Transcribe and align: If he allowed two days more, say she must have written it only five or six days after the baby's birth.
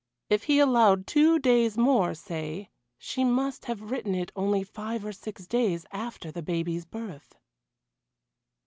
If 0.31 0.45
he 0.45 0.57
allowed 0.57 1.05
two 1.05 1.37
days 1.37 1.77
more, 1.77 2.15
say 2.15 2.71
she 2.97 3.23
must 3.23 3.65
have 3.65 3.91
written 3.91 4.15
it 4.15 4.31
only 4.35 4.63
five 4.63 5.05
or 5.05 5.11
six 5.13 5.45
days 5.45 5.85
after 5.91 6.31
the 6.31 6.41
baby's 6.41 6.85
birth. 6.85 7.37